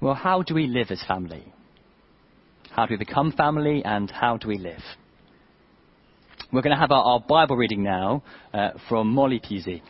Well, 0.00 0.14
how 0.14 0.42
do 0.42 0.54
we 0.54 0.66
live 0.66 0.90
as 0.90 1.02
family? 1.06 1.52
How 2.70 2.86
do 2.86 2.94
we 2.94 2.96
become 2.96 3.32
family 3.32 3.82
and 3.84 4.10
how 4.10 4.38
do 4.38 4.48
we 4.48 4.56
live? 4.56 4.80
We're 6.50 6.62
going 6.62 6.74
to 6.74 6.80
have 6.80 6.90
our, 6.90 7.02
our 7.02 7.20
Bible 7.20 7.56
reading 7.56 7.82
now 7.82 8.22
uh, 8.54 8.70
from 8.88 9.08
Molly 9.08 9.40
Pusey. 9.40 9.82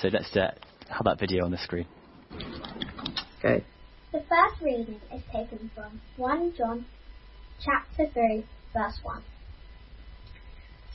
So 0.00 0.08
let's 0.08 0.34
uh, 0.34 0.52
have 0.88 1.04
that 1.04 1.20
video 1.20 1.44
on 1.44 1.50
the 1.50 1.58
screen. 1.58 1.86
Go. 3.42 3.60
The 4.12 4.20
first 4.20 4.62
reading 4.62 5.00
is 5.14 5.22
taken 5.30 5.70
from 5.74 6.00
1 6.16 6.54
John 6.56 6.86
chapter 7.62 8.10
3 8.10 8.46
verse 8.72 8.98
1. 9.02 9.22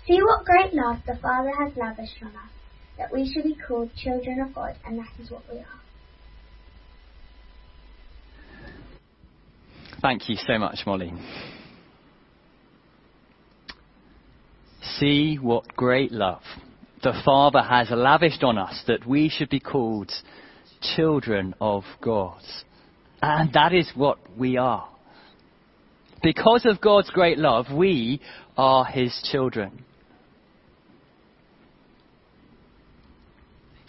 See 0.08 0.20
what 0.21 0.46
great 0.46 0.74
love 0.74 0.98
the 1.05 1.16
Father 1.21 1.52
has 1.60 1.74
lavished 1.78 2.18
on 2.24 2.30
us, 2.30 2.52
that 2.98 3.14
we 3.14 3.32
should 3.32 3.44
be 3.44 3.55
called 3.55 3.92
children 3.96 4.40
of 4.40 4.55
God, 4.55 4.76
and 4.86 4.98
that 4.98 5.12
is 5.21 5.30
what 5.30 5.44
we 5.52 5.60
are. 5.60 5.82
Thank 10.04 10.28
you 10.28 10.36
so 10.36 10.60
much, 10.60 10.80
Molly. 10.86 11.14
See 14.98 15.38
what 15.38 15.75
great 15.78 16.11
love 16.11 16.42
the 17.02 17.14
Father 17.24 17.61
has 17.61 17.89
lavished 17.89 18.44
on 18.44 18.58
us 18.58 18.84
that 18.88 19.08
we 19.08 19.30
should 19.30 19.50
be 19.50 19.61
called 19.61 20.11
children 20.96 21.56
of 21.61 21.84
God. 22.02 22.42
And 23.21 23.54
that 23.54 23.74
is 23.74 23.89
what 23.96 24.20
we 24.38 24.58
are. 24.58 24.89
Because 26.22 26.66
of 26.66 26.82
God's 26.82 27.10
great 27.10 27.38
love, 27.38 27.68
we 27.74 28.20
are 28.58 28.83
His 28.83 29.18
children. 29.32 29.86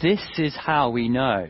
This 0.00 0.20
is 0.38 0.56
how 0.56 0.90
we 0.90 1.08
know 1.08 1.48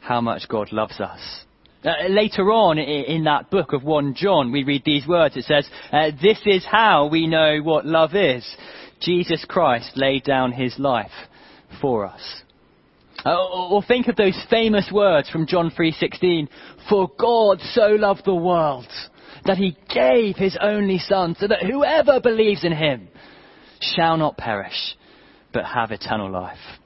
how 0.00 0.20
much 0.20 0.46
God 0.48 0.72
loves 0.72 1.00
us. 1.00 1.43
Uh, 1.84 2.08
later 2.08 2.50
on 2.50 2.78
in 2.78 3.24
that 3.24 3.50
book 3.50 3.74
of 3.74 3.84
1 3.84 4.14
John, 4.14 4.52
we 4.52 4.64
read 4.64 4.84
these 4.86 5.06
words. 5.06 5.36
It 5.36 5.44
says, 5.44 5.68
uh, 5.92 6.12
This 6.22 6.38
is 6.46 6.64
how 6.64 7.08
we 7.08 7.26
know 7.26 7.58
what 7.62 7.84
love 7.84 8.14
is. 8.14 8.44
Jesus 9.00 9.44
Christ 9.46 9.92
laid 9.94 10.24
down 10.24 10.52
his 10.52 10.78
life 10.78 11.12
for 11.82 12.06
us. 12.06 12.42
Uh, 13.26 13.36
or 13.36 13.82
think 13.82 14.08
of 14.08 14.16
those 14.16 14.38
famous 14.50 14.90
words 14.92 15.28
from 15.30 15.46
John 15.46 15.70
3:16, 15.70 16.48
"For 16.88 17.08
God 17.18 17.60
so 17.60 17.88
loved 17.88 18.24
the 18.24 18.34
world 18.34 18.86
that 19.44 19.58
he 19.58 19.76
gave 19.88 20.36
his 20.36 20.56
only 20.60 20.98
son 20.98 21.34
so 21.34 21.46
that 21.46 21.62
whoever 21.62 22.20
believes 22.20 22.64
in 22.64 22.72
him 22.72 23.08
shall 23.80 24.16
not 24.16 24.36
perish 24.36 24.96
but 25.52 25.64
have 25.64 25.90
eternal 25.90 26.30
life." 26.30 26.80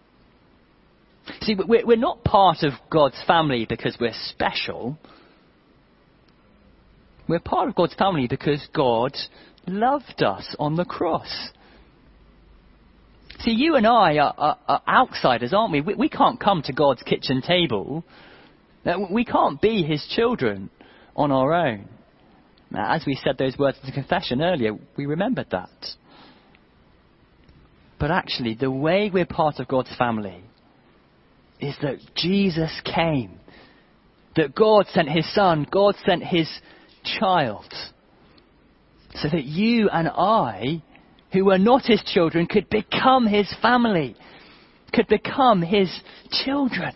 See, 1.43 1.57
we're 1.57 1.97
not 1.97 2.25
part 2.25 2.63
of 2.63 2.73
God's 2.91 3.21
family 3.27 3.67
because 3.69 3.97
we're 4.01 4.15
special. 4.31 4.99
We're 7.29 7.41
part 7.41 7.69
of 7.69 7.75
God's 7.75 7.95
family 7.95 8.27
because 8.29 8.67
God 8.75 9.15
loved 9.67 10.23
us 10.23 10.57
on 10.59 10.77
the 10.77 10.85
cross. 10.85 11.51
See, 13.41 13.53
you 13.53 13.77
and 13.77 13.87
I 13.87 14.19
are, 14.19 14.35
are, 14.37 14.59
are 14.67 14.83
outsiders, 14.89 15.53
aren't 15.53 15.73
we? 15.73 15.81
we? 15.81 15.95
we? 15.95 16.09
can't 16.09 16.41
come 16.41 16.63
to 16.63 16.73
God's 16.73 17.03
kitchen 17.03 17.41
table. 17.41 18.05
Uh, 18.85 18.95
we 19.11 19.25
can't 19.25 19.61
be 19.61 19.83
His 19.83 20.05
children 20.11 20.71
on 21.15 21.31
our 21.31 21.53
own. 21.53 21.89
As 22.75 23.05
we 23.07 23.15
said 23.15 23.39
those 23.39 23.57
words 23.57 23.79
in 23.83 23.89
the 23.89 23.95
confession 23.95 24.43
earlier, 24.43 24.77
we 24.97 25.07
remembered 25.07 25.49
that. 25.53 25.71
But 28.01 28.11
actually, 28.11 28.55
the 28.55 28.71
way 28.71 29.11
we're 29.13 29.27
part 29.27 29.59
of 29.59 29.69
God's 29.69 29.95
family 29.97 30.43
is 31.61 31.75
that 31.83 31.99
Jesus 32.17 32.71
came. 32.85 33.39
That 34.37 34.55
God 34.55 34.87
sent 34.93 35.09
his 35.09 35.33
son, 35.35 35.67
God 35.71 35.97
sent 36.07 36.23
his 36.23 36.49
child. 37.19 37.73
So 39.15 39.29
that 39.29 39.45
you 39.45 39.89
and 39.91 40.09
I, 40.09 40.83
who 41.33 41.47
were 41.47 41.59
not 41.59 41.87
his 41.87 42.03
children, 42.03 42.47
could 42.47 42.69
become 42.71 43.27
his 43.27 43.53
family, 43.61 44.17
could 44.93 45.09
become 45.09 45.63
his 45.63 45.91
children. 46.45 46.95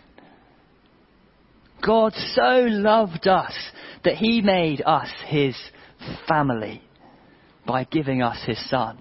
God 1.85 2.13
so 2.33 2.65
loved 2.69 3.27
us 3.27 3.53
that 4.05 4.15
he 4.15 4.41
made 4.41 4.81
us 4.85 5.09
his 5.27 5.55
family 6.27 6.81
by 7.65 7.83
giving 7.83 8.21
us 8.21 8.37
his 8.45 8.69
son. 8.69 8.97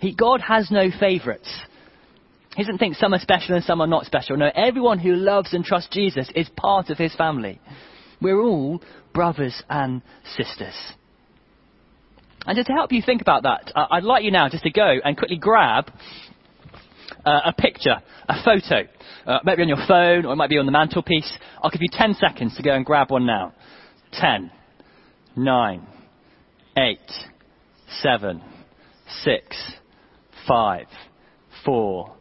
He, 0.00 0.14
God 0.14 0.40
has 0.40 0.70
no 0.70 0.88
favourites. 0.98 1.48
He 2.56 2.62
doesn't 2.62 2.78
think 2.78 2.96
some 2.96 3.14
are 3.14 3.18
special 3.18 3.56
and 3.56 3.64
some 3.64 3.80
are 3.80 3.86
not 3.86 4.06
special. 4.06 4.36
No, 4.36 4.50
everyone 4.54 4.98
who 4.98 5.14
loves 5.14 5.52
and 5.52 5.64
trusts 5.64 5.88
Jesus 5.92 6.28
is 6.34 6.48
part 6.56 6.90
of 6.90 6.98
his 6.98 7.14
family. 7.14 7.60
We're 8.20 8.40
all 8.40 8.80
brothers 9.12 9.62
and 9.68 10.02
sisters. 10.36 10.74
And 12.46 12.56
just 12.56 12.68
to 12.68 12.72
help 12.72 12.92
you 12.92 13.02
think 13.04 13.22
about 13.22 13.42
that, 13.44 13.72
I'd 13.74 14.04
like 14.04 14.22
you 14.22 14.30
now 14.30 14.48
just 14.48 14.64
to 14.64 14.70
go 14.70 14.98
and 15.04 15.16
quickly 15.16 15.38
grab 15.38 15.90
uh, 17.24 17.40
a 17.46 17.52
picture, 17.52 18.02
a 18.28 18.34
photo. 18.44 18.88
Uh, 19.26 19.38
maybe 19.44 19.62
on 19.62 19.68
your 19.68 19.78
phone 19.88 20.26
or 20.26 20.32
it 20.32 20.36
might 20.36 20.50
be 20.50 20.58
on 20.58 20.66
the 20.66 20.72
mantelpiece. 20.72 21.38
I'll 21.62 21.70
give 21.70 21.80
you 21.82 21.88
10 21.90 22.14
seconds 22.14 22.56
to 22.56 22.62
go 22.62 22.74
and 22.74 22.84
grab 22.84 23.10
one 23.10 23.26
now. 23.26 23.54
10, 24.12 24.50
9, 25.36 25.86
8, 26.76 26.98
7, 28.02 28.42
6, 29.22 29.72
5, 30.46 30.86
4, 31.64 32.14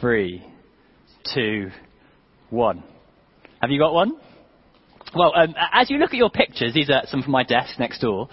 three, 0.00 0.42
two, 1.34 1.70
one. 2.48 2.82
Have 3.60 3.70
you 3.70 3.78
got 3.78 3.92
one? 3.92 4.12
Well, 5.14 5.32
um, 5.36 5.54
as 5.72 5.90
you 5.90 5.98
look 5.98 6.10
at 6.10 6.16
your 6.16 6.30
pictures, 6.30 6.72
these 6.72 6.88
are 6.88 7.02
some 7.06 7.22
from 7.22 7.32
my 7.32 7.42
desk 7.42 7.78
next 7.78 8.00
door. 8.00 8.28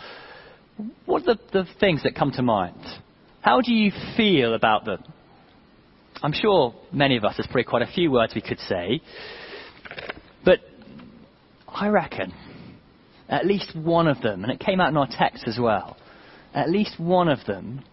What 1.05 1.27
are 1.27 1.35
the, 1.35 1.39
the 1.51 1.65
things 1.79 2.03
that 2.03 2.15
come 2.15 2.31
to 2.31 2.41
mind? 2.41 2.79
How 3.41 3.61
do 3.61 3.73
you 3.73 3.91
feel 4.15 4.53
about 4.53 4.85
them? 4.85 5.03
I'm 6.21 6.33
sure 6.33 6.73
many 6.91 7.17
of 7.17 7.23
us, 7.23 7.35
there's 7.37 7.47
probably 7.47 7.63
quite 7.63 7.81
a 7.81 7.91
few 7.91 8.11
words 8.11 8.33
we 8.35 8.41
could 8.41 8.59
say. 8.59 9.01
But 10.45 10.59
I 11.67 11.87
reckon 11.87 12.33
at 13.29 13.45
least 13.45 13.75
one 13.75 14.07
of 14.07 14.21
them, 14.21 14.43
and 14.43 14.51
it 14.51 14.59
came 14.59 14.79
out 14.79 14.89
in 14.89 14.97
our 14.97 15.07
text 15.09 15.43
as 15.47 15.57
well, 15.59 15.97
at 16.53 16.69
least 16.69 16.99
one 16.99 17.27
of 17.27 17.39
them 17.45 17.83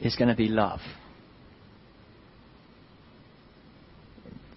is 0.00 0.16
going 0.16 0.28
to 0.28 0.34
be 0.34 0.48
love. 0.48 0.80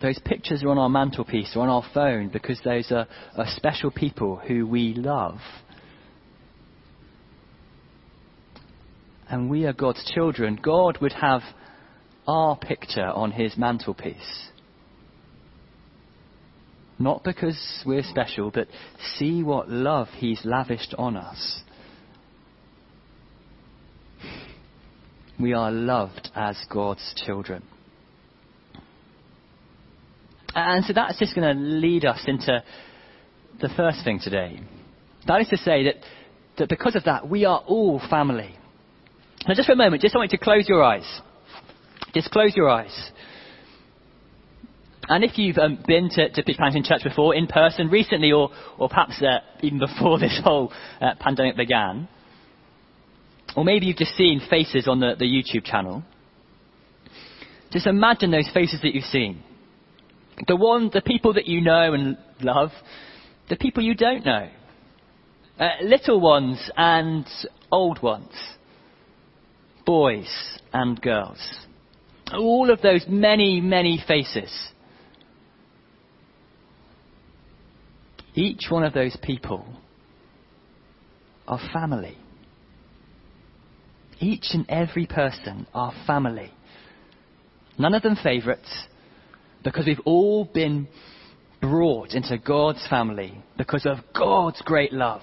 Those 0.01 0.19
pictures 0.25 0.63
are 0.63 0.69
on 0.69 0.79
our 0.79 0.89
mantelpiece 0.89 1.53
or 1.55 1.61
on 1.61 1.69
our 1.69 1.83
phone 1.93 2.29
because 2.29 2.59
those 2.63 2.91
are, 2.91 3.07
are 3.37 3.45
special 3.55 3.91
people 3.91 4.37
who 4.37 4.65
we 4.65 4.93
love. 4.95 5.37
And 9.29 9.49
we 9.49 9.65
are 9.65 9.73
God's 9.73 10.03
children. 10.13 10.59
God 10.61 10.97
would 11.01 11.13
have 11.13 11.41
our 12.27 12.57
picture 12.57 13.05
on 13.05 13.31
his 13.31 13.57
mantelpiece. 13.57 14.49
Not 16.99 17.23
because 17.23 17.57
we're 17.85 18.03
special, 18.03 18.51
but 18.51 18.67
see 19.17 19.41
what 19.41 19.69
love 19.69 20.07
he's 20.17 20.41
lavished 20.43 20.93
on 20.97 21.15
us. 21.15 21.61
We 25.39 25.53
are 25.53 25.71
loved 25.71 26.29
as 26.35 26.57
God's 26.69 27.13
children. 27.25 27.63
And 30.53 30.83
so 30.85 30.93
that's 30.93 31.17
just 31.17 31.35
going 31.35 31.55
to 31.55 31.61
lead 31.61 32.05
us 32.05 32.21
into 32.27 32.63
the 33.61 33.69
first 33.69 34.03
thing 34.03 34.19
today. 34.21 34.59
That 35.27 35.41
is 35.41 35.47
to 35.49 35.57
say 35.57 35.85
that, 35.85 35.95
that 36.57 36.69
because 36.69 36.95
of 36.95 37.05
that, 37.05 37.29
we 37.29 37.45
are 37.45 37.59
all 37.65 38.01
family. 38.09 38.55
Now, 39.47 39.53
just 39.53 39.67
for 39.67 39.73
a 39.73 39.77
moment, 39.77 40.01
just 40.01 40.15
want 40.15 40.31
you 40.31 40.37
to 40.37 40.43
close 40.43 40.67
your 40.67 40.83
eyes. 40.83 41.21
Just 42.13 42.31
close 42.31 42.55
your 42.55 42.69
eyes. 42.69 43.11
And 45.07 45.23
if 45.23 45.37
you've 45.37 45.57
um, 45.57 45.83
been 45.87 46.09
to, 46.11 46.29
to 46.29 46.43
Pitch 46.43 46.57
Planting 46.57 46.83
Church 46.83 47.03
before, 47.03 47.33
in 47.35 47.47
person, 47.47 47.89
recently, 47.89 48.31
or, 48.31 48.49
or 48.77 48.87
perhaps 48.87 49.21
uh, 49.21 49.39
even 49.61 49.79
before 49.79 50.19
this 50.19 50.39
whole 50.43 50.71
uh, 50.99 51.15
pandemic 51.19 51.57
began, 51.57 52.07
or 53.55 53.65
maybe 53.65 53.85
you've 53.87 53.97
just 53.97 54.15
seen 54.15 54.41
faces 54.49 54.87
on 54.87 54.99
the, 54.99 55.15
the 55.17 55.25
YouTube 55.25 55.65
channel, 55.65 56.03
just 57.71 57.87
imagine 57.87 58.31
those 58.31 58.49
faces 58.53 58.81
that 58.81 58.93
you've 58.93 59.03
seen. 59.05 59.43
The 60.47 60.55
one, 60.55 60.89
the 60.93 61.01
people 61.01 61.33
that 61.33 61.47
you 61.47 61.61
know 61.61 61.93
and 61.93 62.17
love, 62.41 62.71
the 63.49 63.55
people 63.55 63.83
you 63.83 63.95
don't 63.95 64.25
know. 64.25 64.49
Uh, 65.59 65.69
little 65.83 66.19
ones 66.19 66.71
and 66.75 67.25
old 67.71 68.01
ones. 68.01 68.33
Boys 69.85 70.29
and 70.73 70.99
girls. 71.01 71.39
All 72.33 72.71
of 72.71 72.81
those 72.81 73.05
many, 73.07 73.61
many 73.61 74.01
faces. 74.07 74.51
Each 78.33 78.67
one 78.69 78.83
of 78.83 78.93
those 78.93 79.17
people 79.21 79.65
are 81.47 81.59
family. 81.73 82.17
Each 84.19 84.49
and 84.53 84.65
every 84.69 85.05
person 85.05 85.67
are 85.73 85.93
family. 86.07 86.51
None 87.77 87.93
of 87.93 88.03
them 88.03 88.15
favourites, 88.21 88.69
because 89.63 89.85
we've 89.85 90.01
all 90.05 90.45
been 90.45 90.87
brought 91.61 92.13
into 92.13 92.37
God's 92.37 92.85
family 92.89 93.37
because 93.57 93.85
of 93.85 93.97
God's 94.15 94.61
great 94.63 94.93
love. 94.93 95.21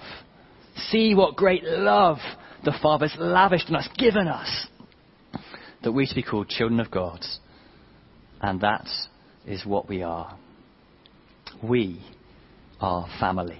See 0.89 1.13
what 1.13 1.35
great 1.35 1.63
love 1.63 2.17
the 2.63 2.73
Father's 2.81 3.15
lavished 3.17 3.69
on 3.69 3.75
us, 3.75 3.89
given 3.97 4.27
us, 4.27 4.67
that 5.83 5.91
we 5.91 6.05
should 6.05 6.15
be 6.15 6.23
called 6.23 6.47
children 6.47 6.79
of 6.79 6.89
God. 6.91 7.19
And 8.41 8.61
that 8.61 8.87
is 9.45 9.65
what 9.65 9.89
we 9.89 10.03
are. 10.03 10.37
We 11.61 12.01
are 12.79 13.07
family. 13.19 13.59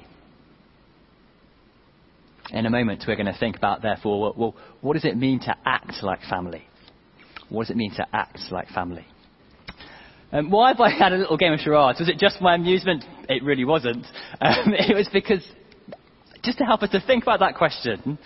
In 2.52 2.66
a 2.66 2.70
moment, 2.70 3.04
we're 3.08 3.16
going 3.16 3.32
to 3.32 3.38
think 3.38 3.58
about, 3.58 3.82
therefore, 3.82 4.34
well, 4.36 4.56
what 4.82 4.94
does 4.94 5.06
it 5.06 5.18
mean 5.18 5.40
to 5.42 5.56
act 5.66 6.02
like 6.02 6.22
family? 6.30 6.64
What 7.50 7.64
does 7.64 7.72
it 7.72 7.78
mean 7.78 7.94
to 7.96 8.08
act 8.14 8.40
like 8.52 8.70
family? 8.70 9.06
Um, 10.32 10.52
why 10.52 10.70
have 10.70 10.80
I 10.80 10.90
had 10.90 11.12
a 11.12 11.18
little 11.18 11.38
game 11.38 11.54
of 11.54 11.60
charades? 11.60 12.00
Was 12.00 12.10
it 12.10 12.20
just 12.20 12.40
my 12.40 12.56
amusement? 12.56 13.04
It 13.28 13.44
really 13.44 13.66
wasn't. 13.66 14.06
Um, 14.42 14.74
it 14.74 14.96
was 14.96 15.10
because, 15.12 15.46
just 16.44 16.60
to 16.60 16.64
help 16.64 16.82
us 16.82 16.92
to 16.92 17.02
think 17.06 17.24
about 17.24 17.42
that 17.42 17.56
question, 17.56 18.18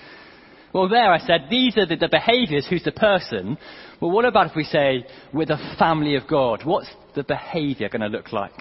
well, 0.73 0.87
there 0.87 1.11
I 1.11 1.17
said, 1.19 1.47
these 1.49 1.75
are 1.77 1.87
the, 1.87 1.95
the 1.95 2.07
behaviours, 2.07 2.67
who's 2.69 2.83
the 2.83 2.91
person? 2.91 3.57
Well, 3.99 4.11
what 4.11 4.25
about 4.25 4.51
if 4.51 4.55
we 4.55 4.63
say, 4.63 5.05
we're 5.33 5.45
the 5.45 5.75
family 5.79 6.15
of 6.15 6.27
God? 6.27 6.65
What's 6.65 6.89
the 7.15 7.23
behaviour 7.23 7.89
going 7.89 8.01
to 8.01 8.07
look 8.07 8.31
like? 8.31 8.53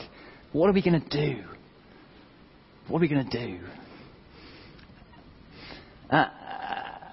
What 0.53 0.69
are 0.69 0.73
we 0.73 0.83
going 0.83 1.03
to 1.03 1.09
do? 1.09 1.43
What 2.89 2.99
are 2.99 3.03
we 3.03 3.09
going 3.09 3.29
to 3.29 3.47
do? 3.47 3.59
Uh, 6.11 6.27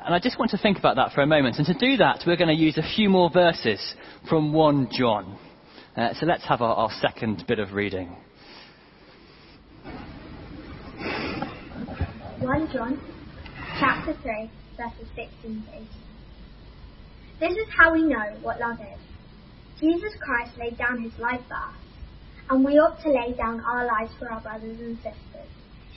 and 0.05 0.15
I 0.15 0.19
just 0.19 0.39
want 0.39 0.51
to 0.51 0.57
think 0.57 0.77
about 0.77 0.95
that 0.97 1.11
for 1.13 1.21
a 1.21 1.27
moment. 1.27 1.57
And 1.57 1.65
to 1.67 1.73
do 1.73 1.97
that, 1.97 2.23
we're 2.25 2.37
going 2.37 2.55
to 2.55 2.61
use 2.61 2.77
a 2.77 2.95
few 2.95 3.09
more 3.09 3.29
verses 3.29 3.95
from 4.29 4.53
1 4.53 4.89
John. 4.91 5.37
Uh, 5.99 6.13
so 6.13 6.25
let's 6.25 6.45
have 6.45 6.61
our, 6.61 6.75
our 6.75 6.91
second 7.01 7.43
bit 7.45 7.59
of 7.59 7.73
reading. 7.73 8.15
1 12.39 12.71
John 12.71 12.97
chapter 13.81 14.15
3, 14.23 14.49
verses 14.77 15.07
16 15.13 15.27
to 15.43 15.75
18. 15.75 15.87
This 17.41 17.51
is 17.51 17.67
how 17.77 17.91
we 17.91 18.03
know 18.03 18.33
what 18.41 18.61
love 18.61 18.79
is. 18.79 19.01
Jesus 19.81 20.13
Christ 20.21 20.57
laid 20.57 20.77
down 20.77 21.03
his 21.03 21.11
life 21.19 21.41
for 21.49 21.55
us, 21.55 21.75
and 22.49 22.63
we 22.63 22.79
ought 22.79 23.03
to 23.03 23.09
lay 23.09 23.33
down 23.33 23.59
our 23.59 23.85
lives 23.85 24.13
for 24.17 24.31
our 24.31 24.39
brothers 24.39 24.79
and 24.79 24.95
sisters. 24.99 25.51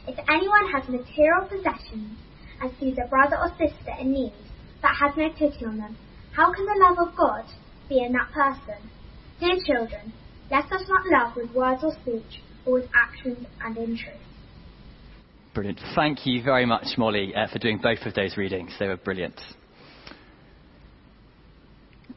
If 0.09 0.19
anyone 0.29 0.69
has 0.73 0.89
material 0.89 1.47
possessions 1.49 2.19
and 2.61 2.73
sees 2.81 2.99
a 2.99 3.07
brother 3.07 3.37
or 3.39 3.51
sister 3.51 3.93
in 4.01 4.13
need 4.13 4.35
but 4.83 4.97
has 4.99 5.17
no 5.17 5.31
pity 5.31 5.65
on 5.65 5.77
them, 5.77 5.97
how 6.33 6.53
can 6.53 6.67
the 6.67 6.89
love 6.89 6.99
of 7.07 7.17
God 7.17 7.45
be 7.89 8.03
in 8.03 8.11
that 8.15 8.33
person? 8.33 8.91
Dear 9.43 9.57
children, 9.67 10.13
let 10.53 10.71
us 10.71 10.83
not 10.89 11.05
love 11.11 11.35
with 11.35 11.51
words 11.53 11.83
or 11.83 11.93
speech, 12.01 12.41
but 12.65 12.75
with 12.75 12.85
actions 12.95 13.45
and 13.61 13.77
in 13.77 13.99
truth. 13.99 14.15
Brilliant. 15.53 15.81
Thank 15.97 16.25
you 16.27 16.45
very 16.45 16.65
much, 16.65 16.97
Molly, 16.97 17.35
uh, 17.35 17.49
for 17.53 17.59
doing 17.59 17.81
both 17.83 18.07
of 18.07 18.15
those 18.15 18.37
readings. 18.37 18.73
They 18.79 18.87
were 18.87 18.97
brilliant. 18.97 19.41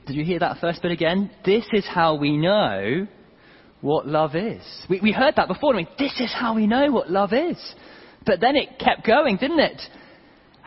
Did 0.05 0.17
you 0.17 0.23
hear 0.23 0.37
that 0.37 0.59
first 0.61 0.83
bit 0.83 0.91
again? 0.91 1.31
This 1.43 1.65
is 1.73 1.83
how 1.87 2.13
we 2.13 2.37
know 2.37 3.07
what 3.81 4.07
love 4.07 4.35
is. 4.35 4.61
We, 4.87 4.99
we 5.01 5.11
heard 5.11 5.33
that 5.37 5.47
before. 5.47 5.73
I 5.73 5.77
mean, 5.77 5.87
this 5.97 6.13
is 6.19 6.31
how 6.31 6.53
we 6.53 6.67
know 6.67 6.91
what 6.91 7.09
love 7.09 7.33
is. 7.33 7.57
But 8.23 8.39
then 8.39 8.55
it 8.55 8.77
kept 8.77 9.03
going, 9.03 9.37
didn't 9.37 9.61
it? 9.61 9.81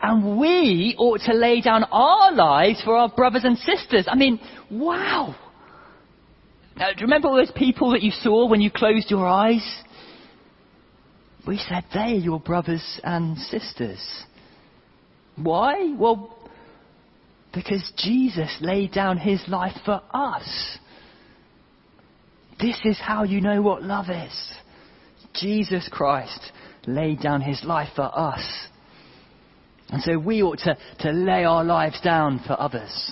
And 0.01 0.37
we 0.37 0.93
ought 0.97 1.21
to 1.21 1.33
lay 1.33 1.61
down 1.61 1.85
our 1.85 2.33
lives 2.33 2.81
for 2.83 2.97
our 2.97 3.07
brothers 3.07 3.45
and 3.45 3.57
sisters. 3.59 4.07
I 4.09 4.15
mean, 4.15 4.41
wow. 4.69 5.37
Now, 6.79 6.93
do 6.93 7.01
you 7.01 7.07
remember 7.07 7.27
all 7.27 7.35
those 7.35 7.51
people 7.51 7.91
that 7.91 8.01
you 8.01 8.11
saw 8.11 8.47
when 8.47 8.61
you 8.61 8.71
closed 8.71 9.11
your 9.11 9.27
eyes? 9.27 9.83
We 11.45 11.57
said 11.57 11.83
they 11.93 11.99
are 11.99 12.15
your 12.15 12.39
brothers 12.39 13.01
and 13.03 13.37
sisters. 13.37 13.99
Why? 15.35 15.93
Well, 15.97 16.37
because 17.53 17.91
Jesus 17.97 18.55
laid 18.61 18.93
down 18.93 19.17
his 19.17 19.43
life 19.49 19.75
for 19.83 20.01
us. 20.13 20.77
This 22.61 22.79
is 22.85 22.97
how 22.97 23.23
you 23.23 23.41
know 23.41 23.61
what 23.61 23.83
love 23.83 24.05
is. 24.09 24.53
Jesus 25.33 25.89
Christ 25.91 26.39
laid 26.87 27.19
down 27.21 27.41
his 27.41 27.61
life 27.65 27.89
for 27.95 28.09
us. 28.17 28.41
And 29.89 30.01
so 30.01 30.17
we 30.17 30.43
ought 30.43 30.59
to, 30.59 30.77
to 30.99 31.11
lay 31.11 31.43
our 31.43 31.63
lives 31.65 31.99
down 32.01 32.41
for 32.45 32.59
others. 32.59 33.11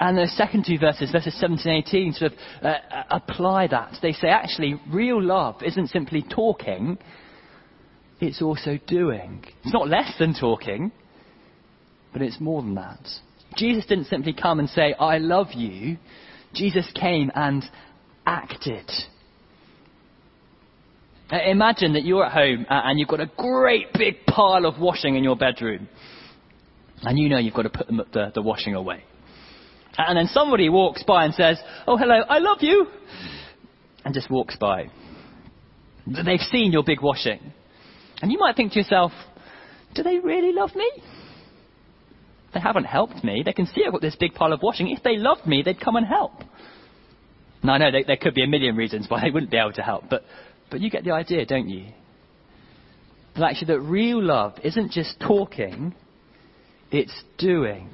And 0.00 0.18
the 0.18 0.26
second 0.26 0.64
two 0.66 0.78
verses, 0.78 1.10
verses 1.12 1.38
17 1.38 1.72
and 1.72 1.84
18, 1.86 2.12
sort 2.14 2.32
of 2.32 2.38
uh, 2.62 2.66
uh, 2.66 3.04
apply 3.10 3.68
that. 3.68 3.96
They 4.02 4.12
say 4.12 4.28
actually, 4.28 4.80
real 4.90 5.22
love 5.22 5.62
isn't 5.62 5.88
simply 5.88 6.22
talking, 6.22 6.98
it's 8.20 8.42
also 8.42 8.78
doing. 8.86 9.44
It's 9.62 9.72
not 9.72 9.88
less 9.88 10.12
than 10.18 10.34
talking, 10.34 10.90
but 12.12 12.22
it's 12.22 12.40
more 12.40 12.62
than 12.62 12.74
that. 12.74 13.06
Jesus 13.56 13.86
didn't 13.86 14.06
simply 14.06 14.32
come 14.32 14.58
and 14.58 14.68
say, 14.68 14.94
I 14.94 15.18
love 15.18 15.48
you. 15.52 15.98
Jesus 16.54 16.90
came 16.94 17.30
and 17.34 17.62
acted. 18.26 18.90
Uh, 21.30 21.38
imagine 21.46 21.92
that 21.94 22.04
you're 22.04 22.24
at 22.24 22.32
home 22.32 22.66
uh, 22.68 22.80
and 22.84 22.98
you've 22.98 23.08
got 23.08 23.20
a 23.20 23.30
great 23.36 23.92
big 23.94 24.26
pile 24.26 24.66
of 24.66 24.78
washing 24.80 25.16
in 25.16 25.24
your 25.24 25.36
bedroom. 25.36 25.88
And 27.02 27.18
you 27.18 27.28
know 27.28 27.38
you've 27.38 27.54
got 27.54 27.62
to 27.62 27.70
put 27.70 27.86
the, 27.88 28.32
the 28.34 28.42
washing 28.42 28.74
away. 28.74 29.04
And 29.96 30.18
then 30.18 30.26
somebody 30.26 30.68
walks 30.68 31.02
by 31.04 31.24
and 31.24 31.34
says, 31.34 31.58
Oh, 31.86 31.96
hello, 31.96 32.20
I 32.28 32.38
love 32.38 32.58
you. 32.60 32.86
And 34.04 34.14
just 34.14 34.30
walks 34.30 34.56
by. 34.56 34.90
They've 36.06 36.40
seen 36.40 36.72
your 36.72 36.82
big 36.84 37.00
washing. 37.00 37.40
And 38.20 38.30
you 38.30 38.38
might 38.38 38.56
think 38.56 38.72
to 38.72 38.78
yourself, 38.78 39.12
Do 39.94 40.02
they 40.02 40.18
really 40.18 40.52
love 40.52 40.74
me? 40.74 40.90
They 42.52 42.60
haven't 42.60 42.84
helped 42.84 43.24
me. 43.24 43.42
They 43.44 43.52
can 43.52 43.66
see 43.66 43.82
I've 43.84 43.92
got 43.92 44.00
this 44.00 44.16
big 44.16 44.34
pile 44.34 44.52
of 44.52 44.62
washing. 44.62 44.88
If 44.88 45.02
they 45.02 45.16
loved 45.16 45.46
me, 45.46 45.62
they'd 45.62 45.80
come 45.80 45.96
and 45.96 46.06
help. 46.06 46.32
Now, 47.64 47.74
I 47.74 47.78
know 47.78 47.90
there 48.06 48.16
could 48.16 48.34
be 48.34 48.44
a 48.44 48.46
million 48.46 48.76
reasons 48.76 49.06
why 49.08 49.22
they 49.22 49.30
wouldn't 49.30 49.50
be 49.50 49.56
able 49.56 49.72
to 49.72 49.82
help, 49.82 50.04
but, 50.10 50.22
but 50.70 50.80
you 50.80 50.90
get 50.90 51.02
the 51.02 51.12
idea, 51.12 51.46
don't 51.46 51.68
you? 51.68 51.86
But 53.34 53.44
actually, 53.44 53.68
that 53.68 53.80
real 53.80 54.22
love 54.22 54.54
isn't 54.62 54.92
just 54.92 55.18
talking, 55.18 55.94
it's 56.92 57.14
doing. 57.38 57.90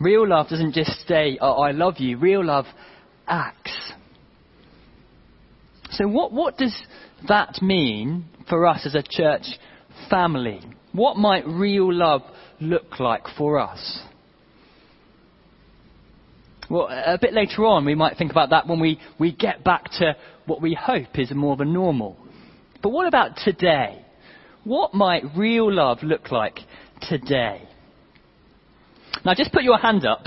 Real 0.00 0.28
love 0.28 0.48
doesn't 0.48 0.74
just 0.74 1.06
say, 1.06 1.38
oh, 1.40 1.62
I 1.62 1.70
love 1.70 1.94
you. 1.98 2.18
Real 2.18 2.44
love 2.44 2.66
acts. 3.26 3.92
So, 5.90 6.06
what, 6.06 6.32
what 6.32 6.58
does 6.58 6.76
that 7.28 7.62
mean 7.62 8.26
for 8.48 8.66
us 8.66 8.82
as 8.84 8.94
a 8.94 9.02
church 9.02 9.44
family? 10.10 10.60
What 10.92 11.16
might 11.16 11.46
real 11.46 11.92
love 11.92 12.22
look 12.60 13.00
like 13.00 13.24
for 13.36 13.58
us? 13.58 14.00
Well, 16.68 16.88
a 16.88 17.18
bit 17.20 17.32
later 17.32 17.64
on, 17.64 17.84
we 17.84 17.94
might 17.94 18.16
think 18.16 18.32
about 18.32 18.50
that 18.50 18.66
when 18.66 18.80
we, 18.80 19.00
we 19.18 19.32
get 19.32 19.62
back 19.62 19.84
to 19.98 20.16
what 20.46 20.60
we 20.60 20.74
hope 20.74 21.18
is 21.18 21.30
more 21.32 21.52
of 21.52 21.60
a 21.60 21.64
normal. 21.64 22.16
But 22.82 22.90
what 22.90 23.06
about 23.06 23.36
today? 23.36 24.04
What 24.64 24.94
might 24.94 25.22
real 25.36 25.72
love 25.72 26.02
look 26.02 26.32
like 26.32 26.58
today? 27.02 27.62
Now, 29.26 29.34
just 29.34 29.52
put 29.52 29.64
your 29.64 29.76
hand 29.76 30.06
up. 30.06 30.24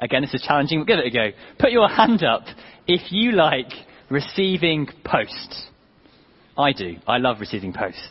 Again, 0.00 0.22
this 0.22 0.34
is 0.34 0.42
challenging. 0.42 0.78
We'll 0.78 0.86
give 0.86 0.98
it 0.98 1.06
a 1.06 1.10
go. 1.10 1.30
Put 1.60 1.70
your 1.70 1.88
hand 1.88 2.24
up 2.24 2.42
if 2.88 3.12
you 3.12 3.30
like 3.30 3.70
receiving 4.10 4.88
post. 5.04 5.66
I 6.58 6.72
do. 6.72 6.96
I 7.06 7.18
love 7.18 7.36
receiving 7.38 7.72
post. 7.72 8.08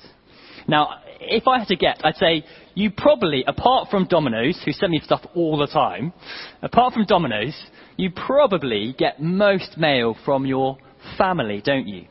Now, 0.66 1.02
if 1.20 1.46
I 1.46 1.60
had 1.60 1.68
to 1.68 1.76
get, 1.76 2.00
I'd 2.06 2.16
say 2.16 2.46
you 2.74 2.90
probably, 2.90 3.44
apart 3.46 3.90
from 3.92 4.06
Domino's, 4.06 4.58
who 4.64 4.72
send 4.72 4.94
me 4.94 5.02
stuff 5.04 5.20
all 5.36 5.58
the 5.58 5.68
time, 5.68 6.14
apart 6.62 6.94
from 6.94 7.04
Domino's, 7.04 7.62
you 7.98 8.10
probably 8.10 8.96
get 8.98 9.22
most 9.22 9.78
mail 9.78 10.16
from 10.24 10.46
your 10.46 10.78
family, 11.18 11.62
don't 11.62 11.86
you? 11.86 12.06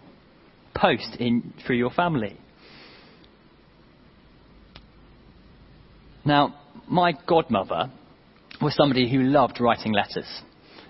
Post 0.74 1.16
in 1.18 1.54
through 1.66 1.78
your 1.78 1.90
family. 1.90 2.36
Now, 6.26 6.56
my 6.86 7.14
godmother 7.26 7.90
was 8.60 8.74
somebody 8.74 9.10
who 9.10 9.22
loved 9.22 9.60
writing 9.60 9.92
letters. 9.92 10.42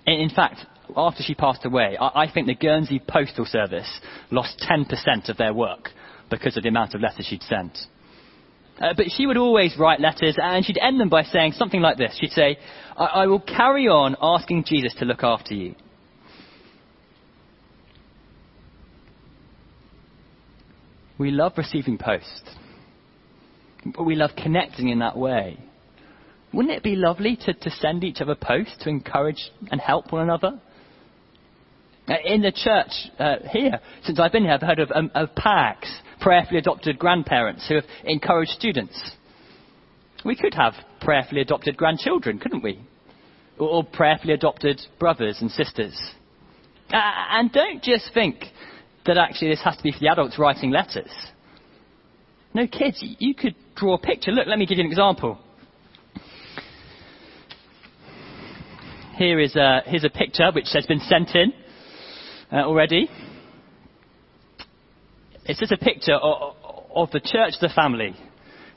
In 0.07 0.31
fact, 0.31 0.65
after 0.97 1.23
she 1.23 1.35
passed 1.35 1.65
away, 1.65 1.97
I 2.01 2.31
think 2.33 2.47
the 2.47 2.55
Guernsey 2.55 3.01
Postal 3.07 3.45
Service 3.45 4.01
lost 4.31 4.65
10% 4.69 5.29
of 5.29 5.37
their 5.37 5.53
work 5.53 5.91
because 6.31 6.57
of 6.57 6.63
the 6.63 6.69
amount 6.71 6.95
of 6.95 7.01
letters 7.01 7.27
she'd 7.27 7.43
sent. 7.43 7.79
Uh, 8.81 8.95
but 8.97 9.07
she 9.11 9.27
would 9.27 9.37
always 9.37 9.75
write 9.79 10.01
letters, 10.01 10.37
and 10.41 10.65
she'd 10.65 10.79
end 10.79 11.01
them 11.01 11.09
by 11.09 11.25
saying 11.25 11.53
something 11.53 11.81
like 11.81 11.99
this. 11.99 12.17
She'd 12.21 12.31
say, 12.31 12.59
I, 12.97 13.05
I 13.05 13.27
will 13.27 13.41
carry 13.41 13.89
on 13.89 14.17
asking 14.23 14.65
Jesus 14.65 14.95
to 15.01 15.05
look 15.05 15.25
after 15.25 15.55
you. 15.55 15.75
We 21.19 21.33
love 21.33 21.55
receiving 21.57 21.99
post. 21.99 22.51
But 23.85 24.05
we 24.05 24.15
love 24.15 24.31
connecting 24.37 24.89
in 24.89 25.01
that 25.01 25.17
way. 25.17 25.59
Wouldn't 26.53 26.75
it 26.75 26.83
be 26.83 26.97
lovely 26.97 27.37
to, 27.45 27.53
to 27.53 27.71
send 27.71 28.05
each 28.05 28.21
other 28.21 28.35
posts 28.35 28.77
to 28.81 28.89
encourage 28.89 29.51
and 29.71 29.81
help 29.81 30.13
one 30.13 30.23
another? 30.23 30.61
In 32.25 32.41
the 32.41 32.53
church 32.53 32.91
uh, 33.19 33.37
here, 33.51 33.81
since 34.05 34.19
I've 34.19 34.33
been 34.33 34.45
here, 34.45 34.53
I've 34.53 34.63
heard 34.63 34.79
of, 34.79 34.91
um, 34.95 35.11
of 35.15 35.35
PAGs, 35.35 36.01
prayerfully 36.21 36.59
adopted 36.59 36.99
grandparents 36.99 37.69
who 37.69 37.75
have 37.75 37.85
encouraged 38.05 38.53
students. 38.53 38.99
We 40.25 40.35
could 40.35 40.55
have 40.55 40.73
prayerfully 41.03 41.43
adopted 41.43 41.77
grandchildren, 41.77 42.39
couldn't 42.39 42.63
we? 42.63 42.81
Or, 43.59 43.69
or 43.69 43.85
prayerfully 43.85 44.33
adopted 44.33 44.81
brothers 44.99 45.39
and 45.43 45.51
sisters. 45.51 45.95
Uh, 46.91 46.99
and 47.33 47.53
don't 47.53 47.83
just 47.83 48.11
think 48.15 48.45
that 49.05 49.19
actually 49.19 49.51
this 49.51 49.63
has 49.63 49.77
to 49.77 49.83
be 49.83 49.93
for 49.93 49.99
the 50.01 50.09
adults 50.09 50.39
writing 50.39 50.71
letters. 50.71 51.11
No, 52.55 52.67
kids, 52.67 53.05
you 53.19 53.35
could 53.35 53.55
draw 53.77 53.95
a 53.95 53.99
picture. 53.99 54.31
Look, 54.31 54.47
let 54.47 54.59
me 54.59 54.65
give 54.65 54.79
you 54.79 54.85
an 54.85 54.91
example. 54.91 55.39
Here 59.19 59.41
is 59.41 59.57
a, 59.57 59.83
here's 59.85 60.05
a 60.05 60.11
picture 60.11 60.53
which 60.55 60.69
has 60.75 60.87
been 60.87 61.01
sent 61.01 61.35
in 61.35 61.53
uh, 62.53 62.59
already. 62.59 63.11
It's 65.45 65.59
just 65.59 65.73
a 65.73 65.77
picture 65.77 66.15
of, 66.15 66.55
of 66.95 67.11
the 67.11 67.19
church, 67.19 67.55
the 67.61 67.69
family. 67.69 68.15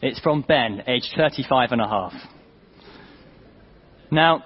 It's 0.02 0.20
from 0.20 0.42
Ben, 0.42 0.82
aged 0.88 1.14
35 1.16 1.74
and 1.74 1.82
a 1.82 1.88
half. 1.88 2.14
Now, 4.10 4.44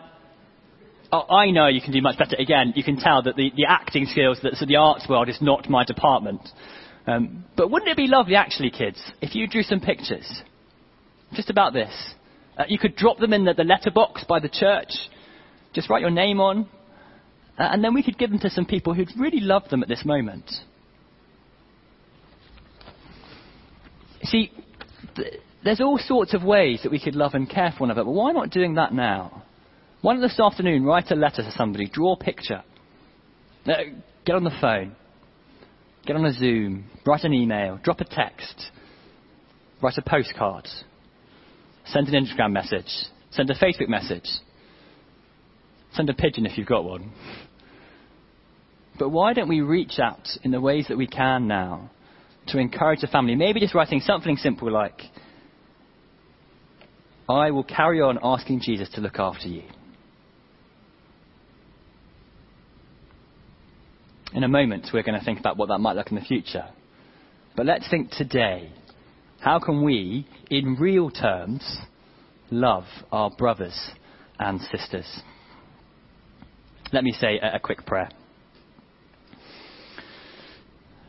I 1.14 1.52
know 1.52 1.68
you 1.68 1.80
can 1.80 1.94
do 1.94 2.02
much 2.02 2.18
better. 2.18 2.36
Again, 2.38 2.74
you 2.76 2.84
can 2.84 2.98
tell 2.98 3.24
that 3.24 3.38
the, 3.38 3.54
the 3.56 3.66
acting 3.66 4.06
skills, 4.06 4.38
that 4.44 4.56
so 4.56 4.66
the 4.66 4.76
arts 4.76 5.08
world 5.08 5.30
is 5.30 5.38
not 5.40 5.70
my 5.70 5.86
department. 5.86 6.42
Um, 7.08 7.46
but 7.56 7.72
wouldn't 7.72 7.90
it 7.90 7.96
be 7.96 8.08
lovely, 8.08 8.36
actually, 8.36 8.72
kids, 8.72 9.02
if 9.22 9.34
you 9.34 9.48
drew 9.48 9.64
some 9.64 9.80
pictures? 9.80 10.30
Just 11.32 11.50
about 11.50 11.72
this. 11.72 11.94
Uh, 12.58 12.64
you 12.68 12.80
could 12.80 12.98
drop 12.98 13.18
them 13.18 13.32
in 13.32 13.46
the, 13.46 13.54
the 13.54 13.64
letterbox 13.64 14.26
by 14.26 14.42
the 14.42 14.50
church. 14.50 14.90
Just 15.76 15.90
write 15.90 16.02
your 16.02 16.10
name 16.10 16.40
on. 16.40 16.68
Uh, 17.60 17.70
and 17.72 17.84
then 17.84 17.94
we 17.94 18.02
could 18.02 18.18
give 18.18 18.32
them 18.32 18.40
to 18.40 18.50
some 18.50 18.66
people 18.66 18.94
who'd 18.94 19.12
really 19.18 19.42
love 19.42 19.70
them 19.70 19.84
at 19.84 19.90
this 19.90 20.04
moment. 20.06 20.50
See, 24.24 24.52
th- 25.16 25.42
there's 25.64 25.82
all 25.82 25.98
sorts 25.98 26.34
of 26.34 26.44
ways 26.44 26.80
that 26.84 26.92
we 26.92 27.00
could 27.00 27.16
love 27.16 27.34
and 27.34 27.50
care 27.50 27.72
for 27.72 27.82
one 27.82 27.92
another, 27.92 28.06
but 28.06 28.12
why 28.12 28.32
not 28.32 28.50
doing 28.50 28.76
that 28.76 28.94
now? 28.94 29.44
Why 30.02 30.14
not 30.14 30.22
this 30.22 30.40
afternoon 30.40 30.84
write 30.84 31.12
a 31.12 31.16
letter 31.16 31.44
to 31.44 31.52
somebody, 31.52 31.88
draw 31.88 32.14
a 32.14 32.18
picture, 32.18 32.64
uh, 33.66 33.74
get 34.26 34.36
on 34.36 34.44
the 34.44 34.58
phone, 34.62 34.96
get 36.06 36.16
on 36.16 36.26
a 36.26 36.34
Zoom, 36.34 36.86
write 37.06 37.24
an 37.24 37.34
email, 37.34 37.80
drop 37.84 38.00
a 38.00 38.06
text, 38.06 38.68
write 39.82 39.98
a 39.98 40.02
postcard, 40.02 40.68
send 41.86 42.08
an 42.08 42.26
Instagram 42.26 42.52
message, 42.52 42.92
send 43.32 43.50
a 43.50 43.56
Facebook 43.56 43.90
message, 43.90 44.28
send 45.96 46.10
a 46.10 46.14
pigeon 46.14 46.46
if 46.46 46.58
you've 46.58 46.68
got 46.68 46.84
one. 46.84 47.12
But 48.98 49.10
why 49.10 49.34
don't 49.34 49.50
we 49.50 49.62
reach 49.62 50.00
out 50.00 50.28
in 50.44 50.52
the 50.52 50.62
ways 50.62 50.86
that 50.90 50.98
we 50.98 51.08
can 51.08 51.48
now 51.48 51.92
to 52.48 52.58
encourage 52.58 53.02
the 53.02 53.08
family? 53.08 53.36
Maybe 53.36 53.60
just 53.60 53.76
writing 53.76 54.00
something 54.00 54.38
simple 54.38 54.72
like, 54.72 55.02
I 57.28 57.52
will 57.52 57.64
carry 57.64 58.02
on 58.02 58.20
asking 58.24 58.62
Jesus 58.62 58.88
to 58.94 59.02
look 59.02 59.20
after 59.20 59.48
you. 59.48 59.64
In 64.34 64.44
a 64.44 64.48
moment, 64.48 64.90
we're 64.94 65.04
going 65.04 65.18
to 65.18 65.26
think 65.26 65.40
about 65.40 65.58
what 65.58 65.70
that 65.70 65.80
might 65.80 65.96
look 65.96 66.10
in 66.10 66.16
the 66.16 66.22
future. 66.22 66.66
But 67.56 67.66
let's 67.66 67.90
think 67.90 68.12
today. 68.12 68.70
How 69.40 69.60
can 69.60 69.84
we, 69.84 70.28
in 70.50 70.76
real 70.76 71.10
terms, 71.10 71.78
love 72.52 72.84
our 73.12 73.32
brothers 73.32 73.92
and 74.38 74.60
sisters? 74.62 75.08
Let 76.92 77.04
me 77.04 77.12
say 77.12 77.40
a, 77.42 77.56
a 77.56 77.60
quick 77.60 77.86
prayer. 77.86 78.10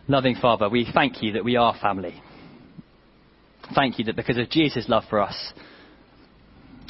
Loving 0.09 0.37
Father, 0.41 0.69
we 0.69 0.87
thank 0.93 1.23
you 1.23 1.33
that 1.33 1.45
we 1.45 1.57
are 1.57 1.75
family. 1.81 2.23
Thank 3.75 3.99
you 3.99 4.05
that 4.05 4.17
because 4.17 4.39
of 4.39 4.51
Jesus' 4.51 4.89
love 4.89 5.05
for 5.11 5.21
us, 5.21 5.53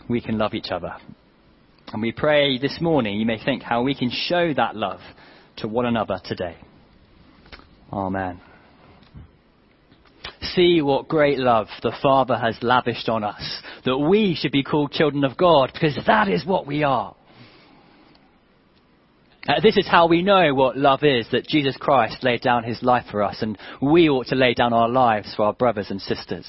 we 0.08 0.20
can 0.20 0.36
love 0.38 0.54
each 0.54 0.70
other. 0.70 0.94
And 1.92 2.02
we 2.02 2.12
pray 2.12 2.58
this 2.58 2.78
morning 2.80 3.18
you 3.18 3.26
may 3.26 3.42
think 3.42 3.62
how 3.62 3.82
we 3.82 3.94
can 3.94 4.10
show 4.10 4.52
that 4.54 4.76
love 4.76 5.00
to 5.58 5.68
one 5.68 5.86
another 5.86 6.20
today. 6.24 6.56
Amen. 7.92 8.40
See 10.42 10.82
what 10.82 11.08
great 11.08 11.38
love 11.38 11.68
the 11.82 11.96
Father 12.02 12.36
has 12.36 12.56
lavished 12.60 13.08
on 13.08 13.24
us, 13.24 13.62
that 13.84 13.96
we 13.96 14.34
should 14.34 14.52
be 14.52 14.62
called 14.62 14.92
children 14.92 15.24
of 15.24 15.36
God, 15.36 15.70
because 15.72 15.98
that 16.06 16.28
is 16.28 16.44
what 16.44 16.66
we 16.66 16.82
are. 16.82 17.14
Uh, 19.46 19.60
this 19.62 19.76
is 19.76 19.86
how 19.86 20.08
we 20.08 20.22
know 20.22 20.54
what 20.54 20.76
love 20.76 21.04
is, 21.04 21.26
that 21.30 21.46
Jesus 21.46 21.76
Christ 21.76 22.24
laid 22.24 22.40
down 22.40 22.64
his 22.64 22.82
life 22.82 23.06
for 23.10 23.22
us, 23.22 23.36
and 23.42 23.56
we 23.80 24.08
ought 24.08 24.26
to 24.28 24.34
lay 24.34 24.54
down 24.54 24.72
our 24.72 24.88
lives 24.88 25.32
for 25.36 25.44
our 25.44 25.52
brothers 25.52 25.90
and 25.90 26.00
sisters. 26.00 26.46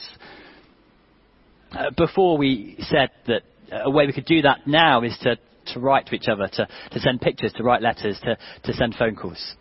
Uh, 1.71 1.91
before 1.95 2.37
we 2.37 2.75
said 2.79 3.09
that 3.27 3.43
a 3.71 3.91
way 3.91 4.07
we 4.07 4.13
could 4.13 4.25
do 4.25 4.41
that 4.41 4.65
now 4.65 5.03
is 5.03 5.15
to, 5.21 5.37
to 5.73 5.79
write 5.79 6.07
to 6.07 6.15
each 6.15 6.27
other, 6.27 6.47
to, 6.47 6.67
to 6.91 6.99
send 6.99 7.21
pictures, 7.21 7.53
to 7.53 7.63
write 7.63 7.83
letters, 7.83 8.19
to, 8.23 8.35
to 8.63 8.73
send 8.73 8.95
phone 8.95 9.15
calls. 9.15 9.55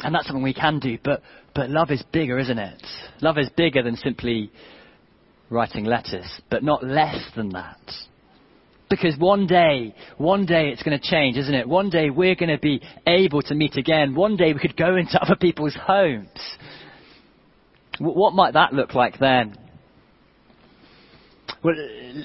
And 0.00 0.14
that's 0.14 0.26
something 0.26 0.42
we 0.42 0.52
can 0.52 0.78
do, 0.78 0.98
but, 1.02 1.22
but 1.54 1.70
love 1.70 1.90
is 1.90 2.02
bigger, 2.12 2.38
isn't 2.38 2.58
it? 2.58 2.82
Love 3.22 3.38
is 3.38 3.48
bigger 3.56 3.82
than 3.82 3.96
simply 3.96 4.50
writing 5.48 5.84
letters, 5.84 6.40
but 6.50 6.62
not 6.62 6.84
less 6.84 7.22
than 7.34 7.50
that. 7.50 7.78
Because 8.90 9.16
one 9.16 9.46
day, 9.46 9.94
one 10.18 10.44
day 10.46 10.70
it's 10.70 10.82
going 10.82 10.98
to 10.98 11.10
change, 11.10 11.36
isn't 11.36 11.54
it? 11.54 11.68
One 11.68 11.90
day 11.90 12.10
we're 12.10 12.34
going 12.34 12.50
to 12.50 12.58
be 12.58 12.82
able 13.06 13.40
to 13.42 13.54
meet 13.54 13.76
again. 13.76 14.16
One 14.16 14.36
day 14.36 14.52
we 14.52 14.58
could 14.58 14.76
go 14.76 14.96
into 14.96 15.16
other 15.22 15.36
people's 15.36 15.76
homes. 15.80 16.28
What 18.00 18.34
might 18.34 18.54
that 18.54 18.72
look 18.72 18.94
like 18.94 19.18
then? 19.20 19.56
Well, 21.62 21.76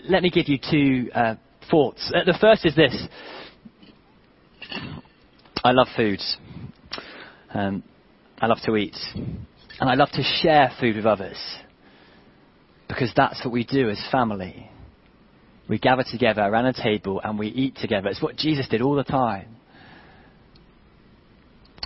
let 0.09 0.23
me 0.23 0.31
give 0.31 0.49
you 0.49 0.57
two 0.57 1.11
uh, 1.13 1.35
thoughts. 1.69 2.11
Uh, 2.13 2.23
the 2.23 2.37
first 2.41 2.65
is 2.65 2.75
this. 2.75 2.95
I 5.63 5.71
love 5.71 5.87
food. 5.95 6.19
Um, 7.53 7.83
I 8.39 8.47
love 8.47 8.59
to 8.65 8.75
eat. 8.75 8.95
And 9.13 9.89
I 9.89 9.93
love 9.93 10.09
to 10.13 10.23
share 10.41 10.71
food 10.79 10.95
with 10.95 11.05
others. 11.05 11.37
Because 12.87 13.11
that's 13.15 13.43
what 13.43 13.51
we 13.51 13.65
do 13.65 13.89
as 13.89 14.01
family. 14.11 14.71
We 15.67 15.79
gather 15.79 16.03
together 16.09 16.41
around 16.41 16.67
a 16.67 16.73
table 16.73 17.21
and 17.23 17.39
we 17.39 17.47
eat 17.47 17.75
together. 17.77 18.09
It's 18.09 18.21
what 18.21 18.37
Jesus 18.37 18.67
did 18.67 18.81
all 18.81 18.95
the 18.95 19.03
time. 19.03 19.55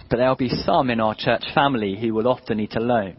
But 0.09 0.17
there'll 0.17 0.35
be 0.35 0.49
some 0.49 0.89
in 0.89 0.99
our 0.99 1.15
church 1.15 1.43
family 1.53 1.97
who 1.99 2.13
will 2.13 2.27
often 2.27 2.59
eat 2.59 2.75
alone. 2.75 3.17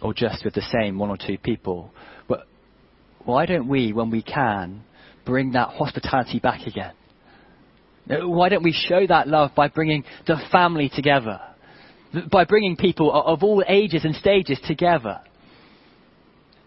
Or 0.00 0.14
just 0.14 0.44
with 0.44 0.54
the 0.54 0.62
same 0.62 0.98
one 0.98 1.10
or 1.10 1.16
two 1.16 1.38
people. 1.38 1.92
But 2.28 2.46
why 3.24 3.46
don't 3.46 3.68
we, 3.68 3.92
when 3.92 4.10
we 4.10 4.22
can, 4.22 4.82
bring 5.24 5.52
that 5.52 5.68
hospitality 5.68 6.38
back 6.38 6.66
again? 6.66 6.94
Why 8.08 8.48
don't 8.48 8.62
we 8.62 8.72
show 8.72 9.06
that 9.06 9.28
love 9.28 9.50
by 9.54 9.68
bringing 9.68 10.04
the 10.26 10.36
family 10.50 10.88
together? 10.88 11.40
By 12.30 12.44
bringing 12.44 12.76
people 12.76 13.12
of 13.12 13.42
all 13.42 13.62
ages 13.68 14.04
and 14.04 14.14
stages 14.16 14.58
together? 14.66 15.20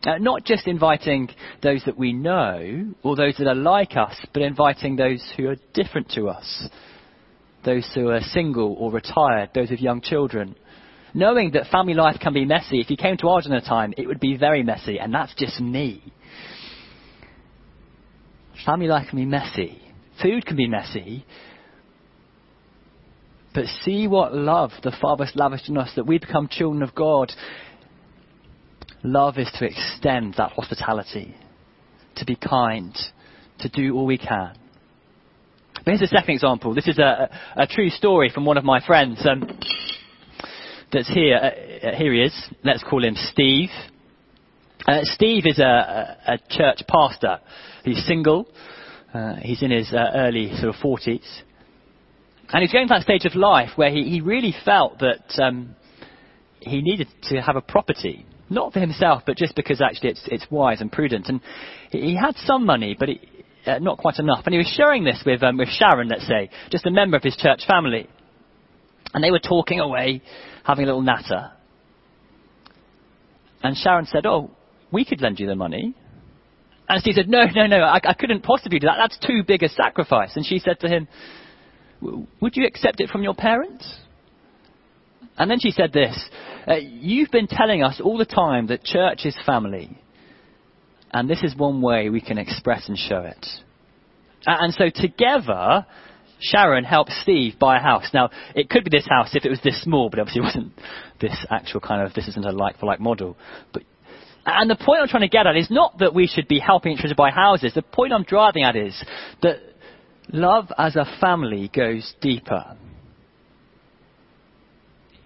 Uh, 0.04 0.18
not 0.18 0.44
just 0.46 0.66
inviting 0.68 1.30
those 1.62 1.84
that 1.86 1.98
we 1.98 2.12
know 2.12 2.92
or 3.04 3.16
those 3.16 3.36
that 3.38 3.48
are 3.48 3.56
like 3.56 3.96
us, 3.96 4.16
but 4.34 4.42
inviting 4.42 4.96
those 4.96 5.24
who 5.38 5.48
are 5.48 5.58
different 5.74 6.10
to 6.10 6.28
us. 6.28 6.70
Those 7.64 7.88
who 7.94 8.10
are 8.10 8.22
single 8.22 8.74
or 8.74 8.92
retired, 8.92 9.52
those 9.54 9.70
with 9.70 9.80
young 9.80 10.02
children. 10.02 10.56
Knowing 11.14 11.52
that 11.52 11.68
family 11.68 11.94
life 11.94 12.20
can 12.20 12.34
be 12.34 12.46
messy. 12.46 12.80
If 12.80 12.90
you 12.90 12.98
came 12.98 13.18
to 13.18 13.28
a 13.28 13.62
time, 13.62 13.94
it 13.98 14.08
would 14.08 14.20
be 14.20 14.38
very 14.38 14.64
messy, 14.64 14.98
and 14.98 15.14
that's 15.14 15.36
just 15.36 15.60
me. 15.60 16.02
Family 18.66 18.88
life 18.88 19.08
can 19.10 19.20
be 19.20 19.26
messy. 19.26 19.82
Food 20.22 20.46
can 20.46 20.56
be 20.56 20.68
messy. 20.68 21.26
But 23.54 23.66
see 23.84 24.08
what 24.08 24.34
love 24.34 24.72
the 24.82 24.96
Father's 25.02 25.34
lavished 25.36 25.70
on 25.70 25.78
us, 25.78 25.92
that 25.96 26.08
we 26.08 26.18
become 26.18 26.48
children 26.50 26.82
of 26.82 26.96
God. 26.96 27.32
Love 29.04 29.38
is 29.38 29.50
to 29.58 29.66
extend 29.66 30.36
that 30.38 30.52
hospitality, 30.52 31.36
to 32.16 32.26
be 32.26 32.36
kind, 32.36 32.96
to 33.60 33.70
do 33.70 33.96
all 33.96 34.06
we 34.06 34.18
can. 34.18 34.56
But 35.84 35.86
here's 35.86 36.02
a 36.02 36.08
second 36.08 36.36
example. 36.36 36.76
This 36.76 36.88
is 36.88 37.00
a, 37.00 37.30
a, 37.56 37.66
true 37.66 37.90
story 37.90 38.30
from 38.30 38.46
one 38.46 38.58
of 38.58 38.64
my 38.64 38.86
friends 38.86 39.26
um, 39.28 39.60
that's 40.94 41.12
here. 41.12 41.38
Uh, 41.38 41.88
uh, 41.88 41.96
here 41.96 42.14
he 42.14 42.22
is. 42.22 42.50
Let's 42.64 42.84
call 42.84 43.04
him 43.04 43.16
Steve. 43.16 43.70
Uh, 44.88 45.00
Steve 45.04 45.46
is 45.48 45.58
a, 45.58 45.64
a, 46.28 46.34
a 46.34 46.38
church 46.50 46.84
pastor. 46.88 47.40
He's 47.84 48.06
single. 48.06 48.48
Uh, 49.12 49.36
he's 49.38 49.64
in 49.64 49.72
his 49.72 49.92
uh, 49.92 50.12
early 50.14 50.52
sort 50.58 50.76
of 50.76 50.82
40s. 50.82 51.42
And 52.50 52.62
he's 52.62 52.72
going 52.72 52.88
to 52.88 52.94
that 52.94 53.04
stage 53.04 53.26
of 53.26 53.36
life 53.36 53.70
where 53.76 53.90
he, 53.90 54.04
he 54.04 54.22
really 54.22 54.54
felt 54.64 55.00
that 55.00 55.42
um, 55.42 55.76
he 56.60 56.82
needed 56.82 57.08
to 57.30 57.42
have 57.42 57.56
a 57.56 57.62
property. 57.62 58.26
Not 58.52 58.74
for 58.74 58.82
himself, 58.82 59.24
but 59.26 59.38
just 59.38 59.56
because 59.56 59.80
actually 59.80 60.10
it's, 60.10 60.24
it's 60.28 60.46
wise 60.52 60.82
and 60.82 60.92
prudent. 60.92 61.30
And 61.30 61.40
he, 61.90 62.18
had 62.18 62.36
some 62.36 62.66
money, 62.66 62.98
but 63.00 63.08
uh, 63.66 63.80
not 63.80 63.98
quite 63.98 64.20
enough. 64.20 64.44
And 64.46 64.52
he 64.54 64.58
was 64.58 64.68
sharing 64.68 65.06
this 65.06 65.24
with, 65.26 65.42
um, 65.42 65.58
with 65.58 65.70
Sharon, 65.70 66.10
let's 66.10 66.28
say, 66.28 66.50
just 66.70 66.86
a 66.86 66.92
member 66.92 67.16
of 67.16 67.24
his 67.24 67.38
church 67.38 67.66
family. 67.66 68.10
And 69.14 69.24
they 69.24 69.32
were 69.32 69.40
talking 69.40 69.80
away, 69.80 70.22
having 70.66 70.84
a 70.84 70.88
little 70.88 71.02
natter. 71.02 71.52
And 73.64 73.78
Sharon 73.78 74.06
said, 74.06 74.26
Oh, 74.26 74.52
we 74.92 75.06
could 75.06 75.22
lend 75.22 75.40
you 75.40 75.48
the 75.48 75.56
money. 75.56 75.96
And 76.90 77.00
Steve 77.00 77.16
said, 77.16 77.30
No, 77.30 77.46
no, 77.56 77.68
no, 77.68 77.78
I, 77.78 78.02
I 78.04 78.14
couldn't 78.14 78.42
possibly 78.42 78.80
do 78.80 78.88
that. 78.88 78.98
That's 79.00 79.18
too 79.26 79.44
big 79.48 79.64
a 79.64 79.70
sacrifice. 79.70 80.36
And 80.36 80.46
she 80.46 80.60
said 80.60 80.82
to 80.82 80.90
him, 80.90 81.08
Would 82.02 82.58
you 82.58 82.68
accept 82.68 83.00
it 83.00 83.10
from 83.10 83.24
your 83.24 83.34
parents? 83.34 84.02
And 85.38 85.50
then 85.50 85.60
she 85.60 85.72
said 85.72 85.94
this 85.94 86.30
uh, 86.68 86.76
You've 86.76 87.32
been 87.32 87.48
telling 87.48 87.84
us 87.84 88.02
all 88.04 88.18
the 88.18 88.26
time 88.26 88.68
that 88.68 88.84
church 88.84 89.26
is 89.26 89.38
family. 89.46 89.98
And 91.14 91.30
this 91.30 91.44
is 91.44 91.56
one 91.56 91.82
way 91.82 92.10
we 92.10 92.22
can 92.22 92.38
express 92.38 92.88
and 92.88 92.98
show 92.98 93.20
it. 93.20 93.46
And 94.46 94.74
so 94.74 94.86
together, 94.94 95.86
Sharon 96.40 96.84
helped 96.84 97.12
Steve 97.22 97.60
buy 97.60 97.78
a 97.78 97.82
house. 97.82 98.10
Now, 98.14 98.30
it 98.56 98.70
could 98.70 98.84
be 98.84 98.90
this 98.90 99.08
house 99.08 99.36
if 99.36 99.46
it 99.46 99.50
was 99.50 99.62
this 99.64 99.82
small, 99.84 100.10
but 100.10 100.20
obviously 100.20 100.42
it 100.42 100.46
wasn't 100.46 100.74
this 101.20 101.46
actual 101.50 101.80
kind 101.80 102.02
of, 102.02 102.14
this 102.14 102.28
isn't 102.30 102.46
a 102.46 102.52
like 102.52 102.80
for 102.80 102.88
like 102.88 103.00
model. 103.00 103.38
But, 103.74 103.84
and 104.46 104.70
the 104.70 104.76
point 104.76 105.02
I'm 105.02 105.08
trying 105.08 105.22
to 105.22 105.30
get 105.30 105.46
at 105.46 105.56
is 105.56 105.70
not 105.70 106.00
that 106.00 106.16
we 106.16 106.28
should 106.28 106.48
be 106.48 106.60
helping 106.60 106.94
each 106.94 107.06
other 107.06 107.14
buy 107.16 107.30
houses. 107.30 107.74
The 107.76 107.84
point 107.84 108.12
I'm 108.12 108.24
driving 108.24 108.64
at 108.64 108.76
is 108.76 109.04
that 109.44 109.58
love 110.32 110.72
as 110.78 110.96
a 110.96 111.06
family 111.20 111.70
goes 111.74 112.12
deeper. 112.22 112.78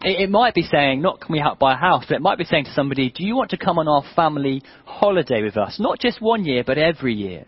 It, 0.05 0.21
it 0.21 0.29
might 0.29 0.53
be 0.53 0.62
saying, 0.62 1.01
not 1.01 1.19
can 1.19 1.33
we 1.33 1.39
help 1.39 1.57
buy 1.57 1.74
a 1.74 1.77
house, 1.77 2.05
but 2.07 2.15
it 2.15 2.21
might 2.21 2.38
be 2.38 2.45
saying 2.45 2.65
to 2.65 2.74
somebody, 2.74 3.09
do 3.09 3.25
you 3.25 3.35
want 3.35 3.50
to 3.50 3.57
come 3.57 3.79
on 3.79 3.88
our 3.88 4.03
family 4.15 4.62
holiday 4.85 5.41
with 5.41 5.57
us? 5.57 5.77
Not 5.79 6.00
just 6.00 6.21
one 6.21 6.45
year, 6.45 6.63
but 6.65 6.77
every 6.77 7.15
year. 7.15 7.45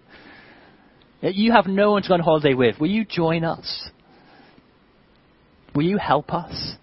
You 1.22 1.52
have 1.52 1.68
no 1.68 1.92
one 1.92 2.02
to 2.02 2.08
go 2.08 2.16
on 2.16 2.20
holiday 2.20 2.56
with. 2.56 2.80
Will 2.80 2.90
you 2.90 3.06
join 3.06 3.44
us? 3.44 3.90
Will 5.76 5.84
you 5.84 5.98
help 5.98 6.34
us 6.34 6.74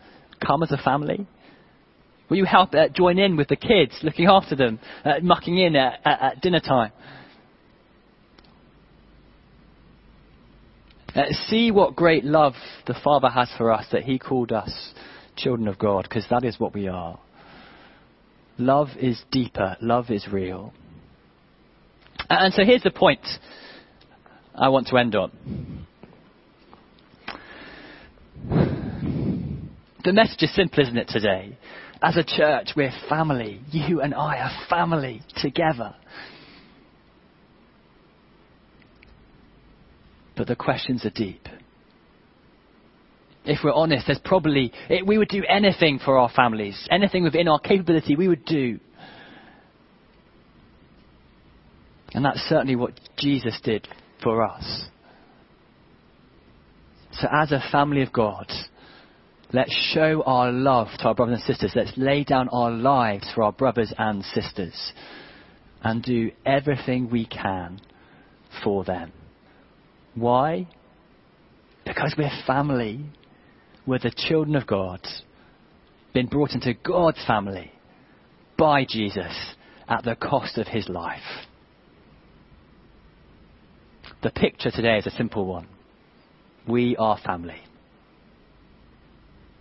come 0.45 0.63
as 0.63 0.71
a 0.71 0.77
family? 0.79 1.27
Will 2.31 2.37
you 2.37 2.45
help 2.45 2.73
uh, 2.75 2.89
join 2.89 3.19
in 3.19 3.37
with 3.37 3.49
the 3.49 3.57
kids, 3.57 3.99
looking 4.03 4.27
after 4.27 4.55
them, 4.55 4.79
uh, 5.05 5.15
mucking 5.23 5.59
in 5.59 5.75
at, 5.75 6.01
at, 6.05 6.23
at 6.23 6.41
dinner 6.41 6.61
time? 6.61 6.93
Uh, 11.15 11.25
see 11.47 11.71
what 11.71 11.97
great 11.97 12.25
love 12.25 12.55
the 12.87 12.95
Father 13.05 13.29
has 13.29 13.49
for 13.59 13.73
us 13.73 13.87
that 13.93 14.05
He 14.05 14.19
called 14.19 14.53
us 14.53 14.95
children 15.37 15.69
of 15.69 15.79
God, 15.79 16.05
because 16.05 16.27
that 16.31 16.45
is 16.45 16.59
what 16.59 16.75
we 16.75 16.89
are. 16.89 17.19
Love 18.59 18.89
is 18.99 19.23
deeper, 19.31 19.77
love 19.81 20.11
is 20.11 20.29
real. 20.31 20.73
And 22.31 22.55
so 22.55 22.65
here's 22.65 22.83
the 22.83 22.91
point 22.91 23.27
I 24.55 24.69
want 24.69 24.87
to 24.89 24.97
end 24.97 25.15
on. 25.15 25.87
The 30.05 30.13
message 30.13 30.43
is 30.43 30.55
simple, 30.55 30.83
isn't 30.83 30.99
it, 30.99 31.09
today? 31.09 31.57
As 32.03 32.17
a 32.17 32.23
church, 32.23 32.71
we're 32.77 32.93
family. 33.09 33.61
You 33.71 34.03
and 34.03 34.15
I 34.15 34.37
are 34.39 34.67
family 34.69 35.23
together. 35.37 35.95
But 40.37 40.47
the 40.47 40.57
questions 40.57 41.07
are 41.07 41.11
deep. 41.11 41.49
If 43.45 43.59
we're 43.63 43.73
honest, 43.73 44.07
there's 44.07 44.21
probably, 44.25 44.73
it, 44.89 45.07
we 45.07 45.19
would 45.19 45.29
do 45.29 45.43
anything 45.49 45.99
for 46.03 46.19
our 46.19 46.31
families. 46.31 46.89
Anything 46.91 47.25
within 47.25 47.47
our 47.47 47.59
capability, 47.59 48.17
we 48.17 48.29
would 48.29 48.45
do. 48.45 48.81
And 52.15 52.25
that's 52.25 52.41
certainly 52.49 52.77
what 52.77 52.93
Jesus 53.19 53.59
did 53.63 53.87
for 54.23 54.43
us. 54.43 54.87
So, 57.13 57.29
as 57.31 57.53
a 57.53 57.63
family 57.71 58.03
of 58.03 58.13
God, 58.13 58.51
let's 59.53 59.75
show 59.93 60.23
our 60.25 60.51
love 60.51 60.89
to 60.99 61.05
our 61.09 61.15
brothers 61.15 61.43
and 61.47 61.55
sisters. 61.55 61.73
Let's 61.75 61.93
lay 61.97 62.25
down 62.25 62.49
our 62.51 62.71
lives 62.71 63.31
for 63.35 63.43
our 63.43 63.53
brothers 63.53 63.93
and 63.99 64.25
sisters 64.25 64.93
and 65.83 66.03
do 66.03 66.31
everything 66.47 67.11
we 67.11 67.27
can 67.27 67.81
for 68.63 68.85
them. 68.85 69.13
Why? 70.15 70.69
Because 71.85 72.15
we're 72.17 72.31
family. 72.47 73.05
We're 73.87 73.99
the 73.99 74.13
children 74.17 74.57
of 74.57 74.67
God, 74.67 75.01
been 76.15 76.27
brought 76.27 76.53
into 76.53 76.73
God's 76.73 77.23
family 77.27 77.71
by 78.57 78.87
Jesus 78.89 79.55
at 79.87 80.05
the 80.05 80.17
cost 80.17 80.57
of 80.57 80.67
his 80.67 80.89
life. 80.89 81.21
The 84.23 84.31
picture 84.31 84.71
today 84.71 84.97
is 84.97 85.07
a 85.07 85.11
simple 85.11 85.45
one. 85.45 85.69
We 86.67 86.97
are 86.97 87.19
family. 87.19 87.61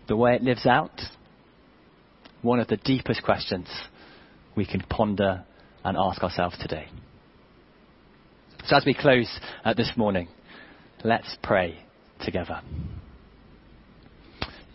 The 0.08 0.16
way 0.16 0.36
it 0.36 0.42
lives 0.42 0.66
out, 0.66 1.02
one 2.42 2.62
of 2.62 2.68
the 2.68 2.78
deepest 2.78 3.24
questions 3.24 3.68
we 4.56 4.66
can 4.66 4.82
ponder 4.90 5.44
and 5.84 5.98
ask 5.98 6.24
ourselves 6.24 6.58
today. 6.60 6.88
So, 8.66 8.78
as 8.78 8.86
we 8.86 8.94
close 8.94 9.30
uh, 9.66 9.74
this 9.74 9.92
morning, 9.98 10.30
let's 11.04 11.36
pray 11.44 11.80
together. 12.24 12.62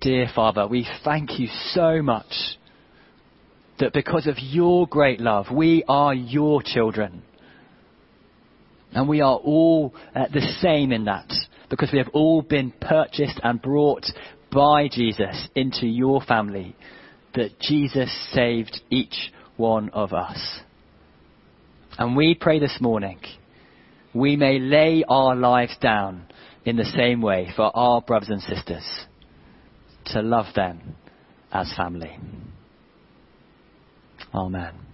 Dear 0.09 0.31
Father, 0.35 0.67
we 0.67 0.89
thank 1.05 1.39
you 1.39 1.49
so 1.75 2.01
much 2.01 2.33
that 3.79 3.93
because 3.93 4.27
of 4.27 4.37
your 4.39 4.87
great 4.87 5.21
love, 5.21 5.49
we 5.53 5.85
are 5.87 6.15
your 6.15 6.63
children. 6.63 7.23
And 8.93 9.07
we 9.07 9.21
are 9.21 9.37
all 9.37 9.95
uh, 10.17 10.25
the 10.33 10.41
same 10.63 10.93
in 10.93 11.05
that 11.05 11.31
because 11.69 11.91
we 11.93 11.99
have 11.99 12.09
all 12.15 12.41
been 12.41 12.73
purchased 12.81 13.39
and 13.43 13.61
brought 13.61 14.07
by 14.51 14.89
Jesus 14.89 15.47
into 15.55 15.87
your 15.87 16.23
family, 16.23 16.75
that 17.35 17.61
Jesus 17.61 18.11
saved 18.33 18.81
each 18.89 19.31
one 19.59 19.91
of 19.91 20.15
us. 20.15 20.61
And 21.99 22.17
we 22.17 22.35
pray 22.35 22.61
this 22.61 22.79
morning, 22.81 23.21
we 24.15 24.37
may 24.37 24.59
lay 24.59 25.05
our 25.07 25.37
lives 25.37 25.77
down 25.83 26.29
in 26.65 26.77
the 26.79 26.91
same 26.97 27.21
way 27.21 27.53
for 27.55 27.71
our 27.77 28.01
brothers 28.01 28.31
and 28.31 28.41
sisters, 28.41 28.87
to 30.13 30.23
love 30.23 30.47
them 30.55 30.97
as 31.53 31.73
family. 31.77 32.19
Amen. 34.35 34.88